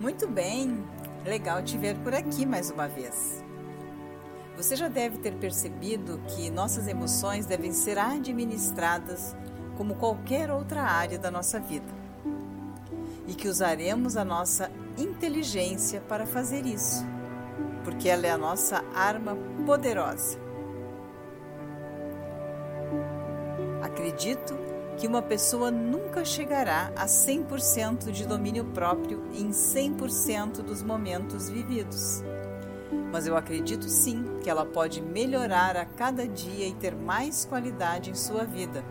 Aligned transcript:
Muito 0.00 0.28
bem, 0.28 0.84
legal 1.24 1.60
te 1.60 1.76
ver 1.76 1.96
por 1.96 2.14
aqui 2.14 2.46
mais 2.46 2.70
uma 2.70 2.86
vez. 2.86 3.44
Você 4.56 4.76
já 4.76 4.86
deve 4.86 5.18
ter 5.18 5.34
percebido 5.34 6.20
que 6.28 6.50
nossas 6.50 6.86
emoções 6.86 7.46
devem 7.46 7.72
ser 7.72 7.98
administradas 7.98 9.34
como 9.76 9.96
qualquer 9.96 10.52
outra 10.52 10.82
área 10.82 11.18
da 11.18 11.32
nossa 11.32 11.58
vida 11.58 11.92
e 13.26 13.34
que 13.34 13.48
usaremos 13.48 14.16
a 14.16 14.24
nossa 14.24 14.70
inteligência 14.96 16.00
para 16.02 16.24
fazer 16.26 16.64
isso, 16.64 17.04
porque 17.82 18.08
ela 18.08 18.24
é 18.24 18.30
a 18.30 18.38
nossa 18.38 18.84
arma 18.94 19.36
poderosa. 19.66 20.38
Acredito 23.82 24.67
que 24.98 25.06
uma 25.06 25.22
pessoa 25.22 25.70
nunca 25.70 26.24
chegará 26.24 26.92
a 26.96 27.06
100% 27.06 28.10
de 28.10 28.26
domínio 28.26 28.64
próprio 28.64 29.22
em 29.32 29.50
100% 29.50 30.60
dos 30.60 30.82
momentos 30.82 31.48
vividos. 31.48 32.24
Mas 33.12 33.26
eu 33.26 33.36
acredito 33.36 33.88
sim 33.88 34.24
que 34.42 34.50
ela 34.50 34.66
pode 34.66 35.00
melhorar 35.00 35.76
a 35.76 35.84
cada 35.84 36.26
dia 36.26 36.66
e 36.66 36.74
ter 36.74 36.96
mais 36.96 37.44
qualidade 37.44 38.10
em 38.10 38.14
sua 38.14 38.44
vida, 38.44 38.84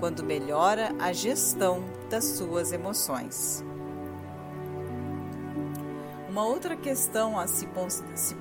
quando 0.00 0.24
melhora 0.24 0.92
a 0.98 1.12
gestão 1.12 1.84
das 2.10 2.24
suas 2.24 2.72
emoções. 2.72 3.64
Uma 6.28 6.44
outra 6.44 6.76
questão 6.76 7.38
a 7.38 7.46
se 7.46 7.66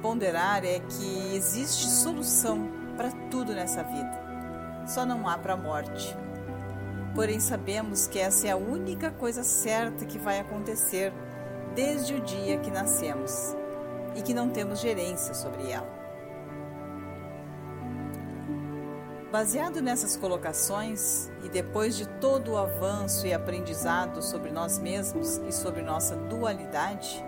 ponderar 0.01 0.65
é 0.65 0.79
que 0.79 1.35
existe 1.35 1.87
solução 1.87 2.67
para 2.97 3.11
tudo 3.29 3.53
nessa 3.53 3.83
vida, 3.83 4.85
só 4.87 5.05
não 5.05 5.27
há 5.27 5.37
para 5.37 5.53
a 5.53 5.57
morte. 5.57 6.17
Porém, 7.13 7.39
sabemos 7.39 8.07
que 8.07 8.19
essa 8.19 8.47
é 8.47 8.51
a 8.51 8.57
única 8.57 9.11
coisa 9.11 9.43
certa 9.43 10.05
que 10.05 10.17
vai 10.17 10.39
acontecer 10.39 11.11
desde 11.75 12.13
o 12.13 12.21
dia 12.21 12.57
que 12.59 12.71
nascemos 12.71 13.55
e 14.15 14.21
que 14.21 14.33
não 14.33 14.49
temos 14.49 14.79
gerência 14.79 15.33
sobre 15.33 15.69
ela. 15.69 16.01
Baseado 19.31 19.81
nessas 19.81 20.17
colocações 20.17 21.31
e 21.43 21.47
depois 21.47 21.95
de 21.95 22.05
todo 22.19 22.51
o 22.51 22.57
avanço 22.57 23.25
e 23.25 23.33
aprendizado 23.33 24.21
sobre 24.21 24.51
nós 24.51 24.77
mesmos 24.77 25.37
e 25.47 25.53
sobre 25.53 25.81
nossa 25.81 26.17
dualidade, 26.17 27.23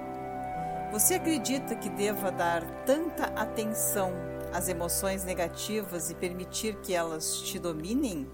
você 0.91 1.15
acredita 1.15 1.75
que 1.75 1.89
deva 1.89 2.29
dar 2.29 2.61
tanta 2.85 3.25
atenção 3.39 4.11
às 4.53 4.67
emoções 4.67 5.23
negativas 5.23 6.11
e 6.11 6.15
permitir 6.15 6.75
que 6.81 6.93
elas 6.93 7.37
te 7.39 7.57
dominem? 7.57 8.27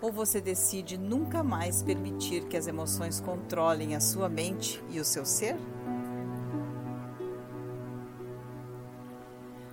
Ou 0.00 0.12
você 0.12 0.40
decide 0.40 0.98
nunca 0.98 1.42
mais 1.42 1.82
permitir 1.82 2.44
que 2.46 2.56
as 2.56 2.66
emoções 2.66 3.18
controlem 3.20 3.94
a 3.94 4.00
sua 4.00 4.28
mente 4.28 4.82
e 4.90 5.00
o 5.00 5.04
seu 5.04 5.24
ser? 5.24 5.56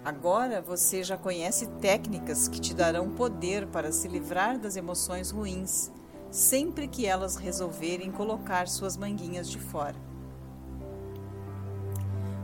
Agora 0.03 0.61
você 0.61 1.03
já 1.03 1.17
conhece 1.17 1.67
técnicas 1.81 2.47
que 2.47 2.59
te 2.59 2.73
darão 2.73 3.09
poder 3.09 3.67
para 3.67 3.91
se 3.91 4.07
livrar 4.07 4.59
das 4.59 4.75
emoções 4.75 5.31
ruins, 5.31 5.91
sempre 6.29 6.87
que 6.87 7.05
elas 7.05 7.35
resolverem 7.35 8.11
colocar 8.11 8.67
suas 8.67 8.97
manguinhas 8.97 9.49
de 9.49 9.59
fora. 9.59 9.95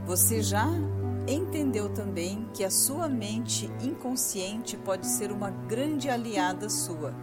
Você 0.06 0.42
já 0.42 0.68
entendeu 1.28 1.90
também 1.90 2.48
que 2.54 2.64
a 2.64 2.72
sua 2.72 3.08
mente 3.08 3.70
inconsciente 3.82 4.78
pode 4.78 5.06
ser 5.06 5.32
uma 5.32 5.50
grande 5.50 6.10
aliada 6.10 6.70
sua 6.70 7.14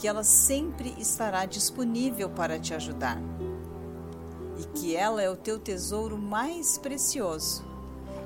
que 0.00 0.08
ela 0.08 0.24
sempre 0.24 0.94
estará 0.98 1.44
disponível 1.44 2.30
para 2.30 2.58
te 2.58 2.72
ajudar. 2.72 3.18
E 4.58 4.64
que 4.78 4.96
ela 4.96 5.20
é 5.20 5.28
o 5.28 5.36
teu 5.36 5.58
tesouro 5.58 6.16
mais 6.16 6.78
precioso. 6.78 7.62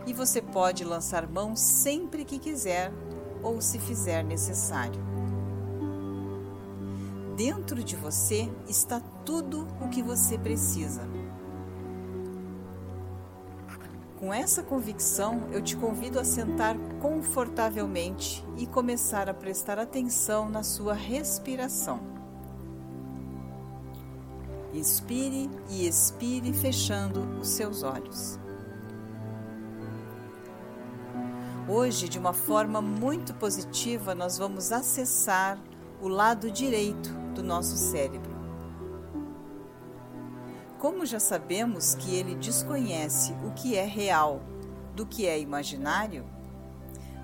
E 0.07 0.13
você 0.13 0.41
pode 0.41 0.85
lançar 0.85 1.29
mão 1.29 1.57
sempre 1.57 2.25
que 2.25 2.39
quiser 2.39 2.93
ou 3.43 3.61
se 3.61 3.81
fizer 3.81 4.23
necessário. 4.23 5.03
Dentro 7.37 7.83
de 7.83 7.97
você 7.97 8.49
está 8.69 9.01
tudo 9.25 9.67
o 9.81 9.89
que 9.89 10.01
você 10.01 10.39
precisa 10.39 11.03
com 14.25 14.33
essa 14.33 14.63
convicção, 14.63 15.51
eu 15.53 15.61
te 15.61 15.77
convido 15.77 16.19
a 16.19 16.25
sentar 16.25 16.79
confortavelmente 16.99 18.43
e 18.57 18.67
começar 18.67 19.29
a 19.29 19.35
prestar 19.35 19.79
atenção 19.79 20.49
na 20.49 20.63
sua 20.63 20.95
respiração. 20.95 22.01
Inspire 24.73 25.51
e 25.69 25.87
expire 25.87 26.55
fechando 26.55 27.21
os 27.39 27.51
seus 27.51 27.83
olhos. 27.83 28.41
Hoje, 31.69 32.09
de 32.09 32.19
uma 32.19 32.33
forma 32.33 32.81
muito 32.81 33.35
positiva, 33.35 34.15
nós 34.15 34.39
vamos 34.39 34.73
acessar 34.73 35.59
o 36.01 36.09
lado 36.09 36.51
direito 36.51 37.11
do 37.35 37.43
nosso 37.43 37.77
cérebro. 37.77 38.34
Como 40.85 41.07
já 41.07 41.19
sabemos 41.19 41.95
que 41.95 42.15
ele 42.15 42.35
desconhece 42.35 43.33
o 43.43 43.53
que 43.53 43.75
é 43.75 43.87
real 43.87 44.43
do 44.95 45.07
que 45.07 45.27
é 45.27 45.41
imaginário, 45.41 46.27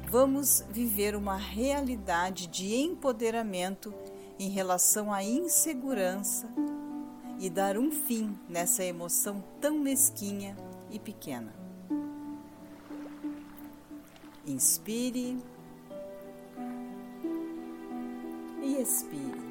vamos 0.08 0.64
viver 0.70 1.14
uma 1.14 1.36
realidade 1.36 2.46
de 2.46 2.74
empoderamento 2.74 3.92
em 4.38 4.48
relação 4.48 5.12
à 5.12 5.22
insegurança 5.22 6.48
e 7.38 7.50
dar 7.50 7.76
um 7.76 7.90
fim 7.90 8.34
nessa 8.48 8.82
emoção 8.82 9.44
tão 9.60 9.78
mesquinha 9.78 10.56
e 10.90 10.98
pequena. 10.98 11.52
Inspire 14.46 15.36
e 18.62 18.80
expire. 18.80 19.49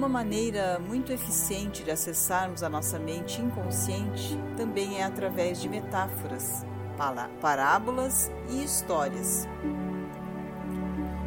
Uma 0.00 0.08
maneira 0.08 0.78
muito 0.78 1.12
eficiente 1.12 1.84
de 1.84 1.90
acessarmos 1.90 2.62
a 2.62 2.70
nossa 2.70 2.98
mente 2.98 3.42
inconsciente 3.42 4.34
também 4.56 4.98
é 4.98 5.04
através 5.04 5.60
de 5.60 5.68
metáforas, 5.68 6.64
parábolas 7.38 8.32
e 8.48 8.64
histórias. 8.64 9.46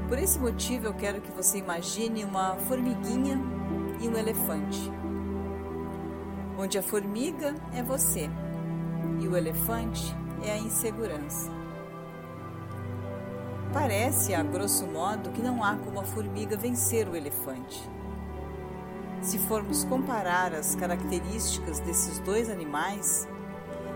Por 0.08 0.18
esse 0.18 0.40
motivo, 0.40 0.88
eu 0.88 0.94
quero 0.96 1.22
que 1.22 1.32
você 1.32 1.60
imagine 1.60 2.26
uma 2.26 2.56
formiguinha 2.56 3.40
e 4.02 4.08
um 4.08 4.18
elefante, 4.18 4.92
onde 6.58 6.76
a 6.76 6.82
formiga 6.82 7.54
é 7.76 7.84
você 7.84 8.28
e 9.22 9.28
o 9.28 9.38
elefante 9.38 10.16
é 10.44 10.52
a 10.52 10.58
insegurança. 10.58 11.52
Parece, 13.72 14.34
a 14.34 14.42
grosso 14.42 14.88
modo, 14.88 15.30
que 15.30 15.44
não 15.44 15.64
há 15.64 15.76
como 15.76 16.00
a 16.00 16.04
formiga 16.04 16.58
vencer 16.58 17.08
o 17.08 17.16
elefante. 17.16 17.88
Se 19.24 19.40
formos 19.40 19.86
comparar 19.86 20.54
as 20.54 20.76
características 20.76 21.80
desses 21.80 22.20
dois 22.20 22.50
animais, 22.50 23.26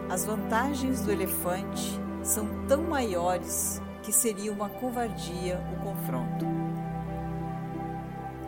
as 0.10 0.24
vantagens 0.24 1.02
do 1.02 1.12
elefante 1.12 2.00
são 2.24 2.48
tão 2.66 2.84
maiores 2.84 3.82
que 4.02 4.14
seria 4.14 4.54
uma 4.54 4.70
covardia 4.70 5.62
o 5.74 5.84
confronto. 5.84 6.46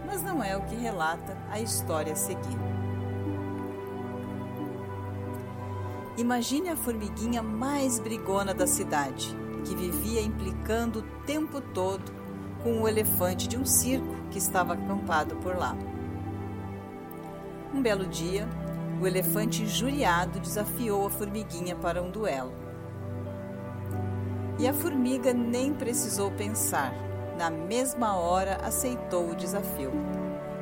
Mas 0.05 0.23
não 0.23 0.41
é 0.41 0.55
o 0.55 0.61
que 0.61 0.75
relata 0.75 1.37
a 1.51 1.59
história 1.59 2.13
a 2.13 2.15
seguir. 2.15 2.57
Imagine 6.17 6.69
a 6.69 6.77
formiguinha 6.77 7.43
mais 7.43 7.99
brigona 7.99 8.53
da 8.53 8.65
cidade, 8.65 9.35
que 9.65 9.75
vivia 9.75 10.21
implicando 10.21 10.99
o 10.99 11.25
tempo 11.25 11.59
todo 11.59 12.09
com 12.63 12.81
o 12.81 12.87
elefante 12.87 13.49
de 13.49 13.57
um 13.57 13.65
circo 13.65 14.15
que 14.31 14.37
estava 14.37 14.75
acampado 14.75 15.35
por 15.35 15.57
lá. 15.57 15.75
Um 17.79 17.81
belo 17.81 18.05
dia, 18.07 18.45
o 19.01 19.07
elefante 19.07 19.63
injuriado 19.63 20.41
desafiou 20.41 21.07
a 21.07 21.09
formiguinha 21.09 21.77
para 21.77 22.03
um 22.03 22.11
duelo. 22.11 22.51
E 24.59 24.67
a 24.67 24.73
formiga 24.73 25.33
nem 25.33 25.73
precisou 25.73 26.29
pensar, 26.29 26.93
na 27.37 27.49
mesma 27.49 28.17
hora 28.17 28.57
aceitou 28.65 29.29
o 29.29 29.35
desafio. 29.35 29.93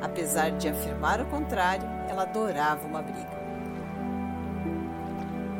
Apesar 0.00 0.52
de 0.52 0.68
afirmar 0.68 1.20
o 1.20 1.26
contrário, 1.26 1.88
ela 2.08 2.22
adorava 2.22 2.86
uma 2.86 3.02
briga. 3.02 3.36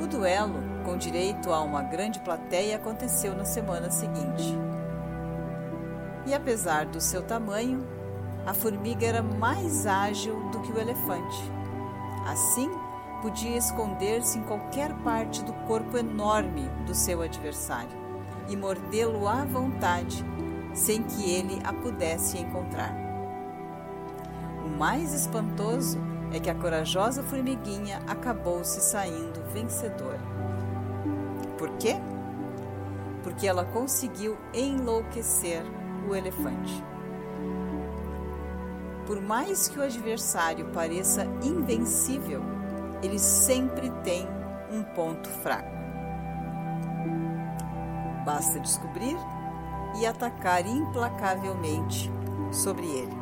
O 0.00 0.06
duelo, 0.06 0.62
com 0.84 0.96
direito 0.96 1.52
a 1.52 1.60
uma 1.60 1.82
grande 1.82 2.20
plateia, 2.20 2.76
aconteceu 2.76 3.34
na 3.34 3.44
semana 3.44 3.90
seguinte. 3.90 4.56
E 6.24 6.32
apesar 6.32 6.86
do 6.86 7.00
seu 7.00 7.20
tamanho, 7.20 7.84
a 8.48 8.54
formiga 8.54 9.06
era 9.06 9.22
mais 9.22 9.86
ágil 9.86 10.48
do 10.48 10.60
que 10.60 10.72
o 10.72 10.80
elefante. 10.80 11.52
Assim, 12.26 12.70
podia 13.20 13.58
esconder-se 13.58 14.38
em 14.38 14.42
qualquer 14.42 14.90
parte 15.04 15.44
do 15.44 15.52
corpo 15.66 15.98
enorme 15.98 16.62
do 16.86 16.94
seu 16.94 17.20
adversário 17.20 17.94
e 18.48 18.56
mordê-lo 18.56 19.28
à 19.28 19.44
vontade, 19.44 20.24
sem 20.72 21.02
que 21.02 21.30
ele 21.30 21.60
a 21.62 21.74
pudesse 21.74 22.38
encontrar. 22.38 22.96
O 24.64 24.78
mais 24.78 25.12
espantoso 25.12 25.98
é 26.32 26.40
que 26.40 26.48
a 26.48 26.54
corajosa 26.54 27.22
formiguinha 27.22 28.00
acabou 28.06 28.64
se 28.64 28.80
saindo 28.80 29.44
vencedora. 29.52 30.20
Por 31.58 31.68
quê? 31.76 31.96
Porque 33.22 33.46
ela 33.46 33.66
conseguiu 33.66 34.38
enlouquecer 34.54 35.62
o 36.08 36.16
elefante. 36.16 36.82
Por 39.08 39.22
mais 39.22 39.68
que 39.68 39.78
o 39.78 39.82
adversário 39.82 40.66
pareça 40.66 41.24
invencível, 41.42 42.42
ele 43.02 43.18
sempre 43.18 43.88
tem 44.04 44.28
um 44.70 44.82
ponto 44.82 45.30
fraco. 45.30 45.74
Basta 48.26 48.60
descobrir 48.60 49.16
e 49.98 50.04
atacar 50.04 50.66
implacavelmente 50.66 52.12
sobre 52.52 52.84
ele. 52.84 53.16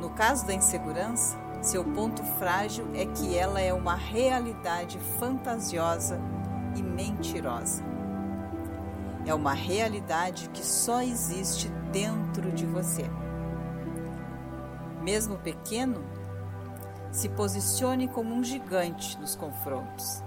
No 0.00 0.10
caso 0.10 0.44
da 0.44 0.54
insegurança, 0.54 1.38
seu 1.62 1.84
ponto 1.84 2.24
frágil 2.24 2.88
é 2.92 3.06
que 3.06 3.38
ela 3.38 3.60
é 3.60 3.72
uma 3.72 3.94
realidade 3.94 4.98
fantasiosa 5.20 6.20
e 6.74 6.82
mentirosa. 6.82 7.91
É 9.24 9.32
uma 9.32 9.52
realidade 9.52 10.48
que 10.48 10.64
só 10.66 11.00
existe 11.00 11.68
dentro 11.92 12.50
de 12.52 12.66
você. 12.66 13.04
Mesmo 15.00 15.38
pequeno, 15.38 16.02
se 17.12 17.28
posicione 17.28 18.08
como 18.08 18.34
um 18.34 18.42
gigante 18.42 19.18
nos 19.18 19.36
confrontos. 19.36 20.22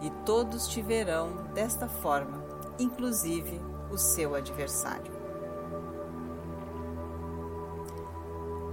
E 0.00 0.10
todos 0.24 0.68
te 0.68 0.80
verão 0.80 1.48
desta 1.52 1.88
forma, 1.88 2.42
inclusive 2.78 3.60
o 3.90 3.98
seu 3.98 4.34
adversário. 4.34 5.12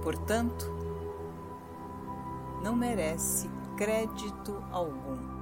Portanto, 0.02 0.72
não 2.62 2.74
merece 2.74 3.50
crédito 3.76 4.64
algum 4.72 5.37